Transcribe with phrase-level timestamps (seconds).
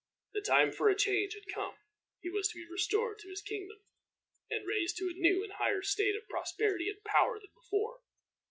[0.33, 1.75] The time for a change had come.
[2.21, 3.77] He was to be restored to his kingdom,
[4.49, 7.99] and raised to a new and higher state of prosperity and power than before.